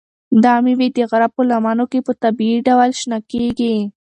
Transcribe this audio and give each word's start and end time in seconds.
دا 0.43 0.53
مېوې 0.63 0.87
د 0.95 0.97
غره 1.09 1.27
په 1.35 1.41
لمنو 1.49 1.85
کې 1.91 1.99
په 2.07 2.11
طبیعي 2.23 2.57
ډول 2.67 2.89
شنه 2.99 3.19
کیږي. 3.31 3.75